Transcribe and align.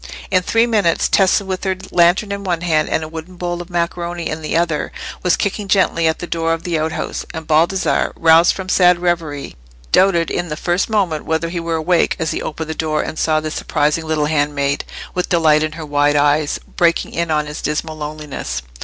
In 0.31 0.41
three 0.41 0.65
minutes 0.65 1.07
Tessa 1.07 1.45
with 1.45 1.63
her 1.63 1.77
lantern 1.91 2.31
in 2.31 2.43
one 2.43 2.61
hand 2.61 2.89
and 2.89 3.03
a 3.03 3.07
wooden 3.07 3.35
bowl 3.35 3.61
of 3.61 3.69
macaroni 3.69 4.27
in 4.27 4.41
the 4.41 4.57
other, 4.57 4.91
was 5.21 5.35
kicking 5.37 5.67
gently 5.67 6.07
at 6.07 6.17
the 6.17 6.25
door 6.25 6.53
of 6.53 6.63
the 6.63 6.79
outhouse; 6.79 7.23
and 7.35 7.45
Baldassarre, 7.45 8.11
roused 8.15 8.55
from 8.55 8.67
sad 8.67 8.97
reverie, 8.97 9.55
doubted 9.91 10.31
in 10.31 10.47
the 10.49 10.57
first 10.57 10.89
moment 10.89 11.25
whether 11.25 11.49
he 11.49 11.59
were 11.59 11.75
awake 11.75 12.15
as 12.17 12.31
he 12.31 12.41
opened 12.41 12.71
the 12.71 12.73
door 12.73 13.03
and 13.03 13.19
saw 13.19 13.39
this 13.39 13.53
surprising 13.53 14.05
little 14.07 14.25
handmaid, 14.25 14.85
with 15.13 15.29
delight 15.29 15.61
in 15.61 15.73
her 15.73 15.85
wide 15.85 16.15
eyes, 16.15 16.59
breaking 16.77 17.13
in 17.13 17.29
on 17.29 17.45
his 17.45 17.61
dismal 17.61 17.95
loneliness. 17.95 18.63